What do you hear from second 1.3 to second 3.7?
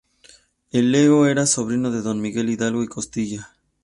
sobrino de Don Miguel Hidalgo y Costilla.